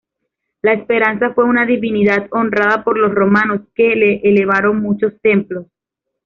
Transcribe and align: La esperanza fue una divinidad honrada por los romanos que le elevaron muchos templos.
La 0.63 0.73
esperanza 0.73 1.31
fue 1.35 1.43
una 1.45 1.63
divinidad 1.63 2.27
honrada 2.31 2.83
por 2.83 2.97
los 2.97 3.13
romanos 3.13 3.61
que 3.75 3.95
le 3.95 4.15
elevaron 4.27 4.81
muchos 4.81 5.13
templos. 5.21 5.67